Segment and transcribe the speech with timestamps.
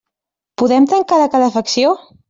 [0.61, 1.97] Podem tancar la calefacció?